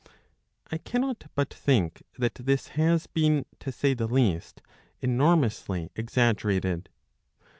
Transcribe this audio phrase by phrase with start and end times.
[0.71, 4.63] I cannot but think that this has been, to say the least,
[4.99, 6.89] enormously exaggerated.